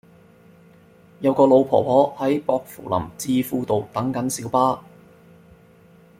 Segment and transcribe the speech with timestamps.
[1.19, 4.83] 有個老婆婆喺薄扶林置富道等緊小巴